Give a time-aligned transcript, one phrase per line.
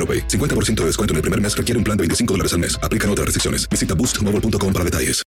[0.00, 0.26] AroPay.
[0.28, 2.80] 50% de descuento en el primer mes requiere un plan de 25 dólares al mes.
[2.82, 3.68] Aplican otras restricciones.
[3.68, 5.22] Visita boostmobile.com para detalles.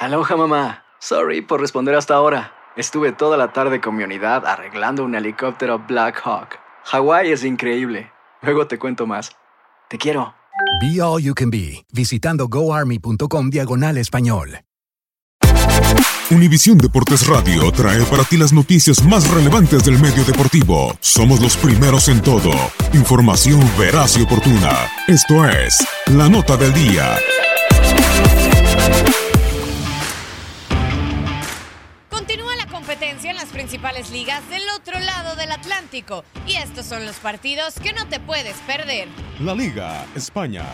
[0.00, 0.84] Aloha mamá.
[1.00, 2.52] Sorry por responder hasta ahora.
[2.76, 6.58] Estuve toda la tarde con mi unidad arreglando un helicóptero Black Hawk.
[6.84, 8.12] Hawái es increíble.
[8.42, 9.32] Luego te cuento más.
[9.88, 10.34] Te quiero.
[10.80, 14.60] Be All You Can Be, visitando goarmy.com diagonal español.
[16.28, 20.92] Univisión Deportes Radio trae para ti las noticias más relevantes del medio deportivo.
[20.98, 22.50] Somos los primeros en todo.
[22.94, 24.90] Información veraz y oportuna.
[25.06, 27.16] Esto es La Nota del Día.
[32.10, 37.06] Continúa la competencia en las principales ligas del otro lado del Atlántico y estos son
[37.06, 39.06] los partidos que no te puedes perder.
[39.38, 40.64] La Liga España.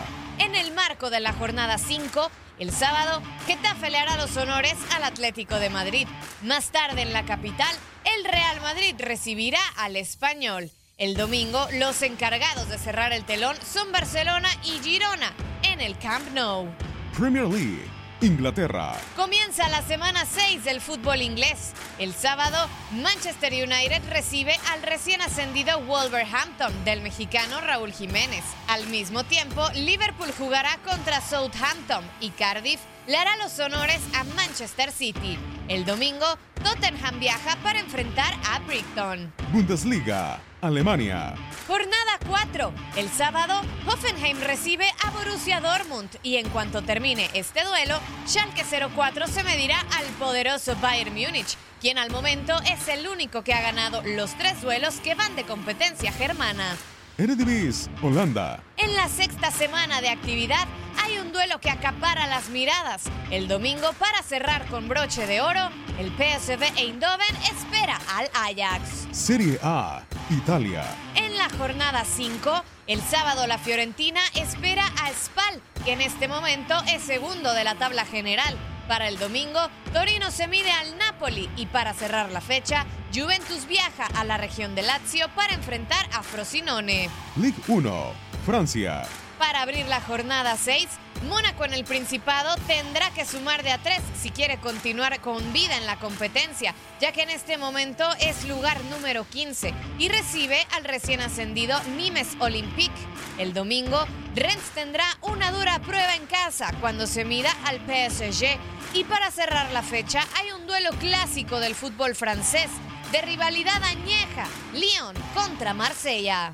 [0.93, 5.71] Marco de la jornada 5, el sábado, Getafe le hará los honores al Atlético de
[5.71, 6.07] Madrid.
[6.43, 7.75] Más tarde en la capital,
[8.15, 10.69] el Real Madrid recibirá al Español.
[10.99, 15.33] El domingo, los encargados de cerrar el telón son Barcelona y Girona
[15.63, 16.69] en el Camp Nou.
[17.17, 18.02] Premier League.
[18.23, 18.93] Inglaterra.
[19.17, 21.73] Comienza la semana 6 del fútbol inglés.
[21.99, 28.45] El sábado, Manchester United recibe al recién ascendido Wolverhampton del mexicano Raúl Jiménez.
[28.69, 34.91] Al mismo tiempo, Liverpool jugará contra Southampton y Cardiff le hará los honores a Manchester
[34.91, 35.37] City.
[35.67, 36.25] El domingo,
[36.63, 39.31] Tottenham viaja para enfrentar a Brighton.
[39.51, 40.39] Bundesliga.
[40.61, 41.35] Alemania.
[41.67, 42.71] Jornada 4.
[42.95, 49.27] El sábado, Hoffenheim recibe a Borussia Dortmund y en cuanto termine este duelo, Schalke 04
[49.27, 54.01] se medirá al poderoso Bayern Múnich, quien al momento es el único que ha ganado
[54.03, 56.77] los tres duelos que van de competencia germana.
[57.17, 57.91] Eredivisie.
[58.01, 58.63] Holanda.
[58.77, 60.65] En la sexta semana de actividad
[61.03, 63.03] hay un duelo que acapara las miradas.
[63.29, 65.69] El domingo, para cerrar con broche de oro,
[65.99, 69.07] el PSV Eindhoven espera al Ajax.
[69.11, 70.03] Serie A.
[70.29, 70.83] Italia.
[71.15, 76.73] En la jornada 5, el sábado la Fiorentina espera a Spal, que en este momento
[76.87, 78.57] es segundo de la tabla general.
[78.87, 79.59] Para el domingo,
[79.91, 84.75] Torino se mide al Napoli y para cerrar la fecha, Juventus viaja a la región
[84.75, 87.09] de Lazio para enfrentar a Frosinone.
[87.35, 88.13] Ligue 1.
[88.45, 89.03] Francia.
[89.45, 90.87] Para abrir la jornada 6,
[91.27, 95.75] Mónaco en el Principado tendrá que sumar de a 3 si quiere continuar con vida
[95.75, 100.85] en la competencia, ya que en este momento es lugar número 15 y recibe al
[100.85, 102.95] recién ascendido Nimes Olympique.
[103.37, 108.47] El domingo, Rennes tendrá una dura prueba en casa cuando se mida al PSG.
[108.93, 112.69] Y para cerrar la fecha, hay un duelo clásico del fútbol francés,
[113.11, 116.53] de rivalidad añeja, Lyon contra Marsella.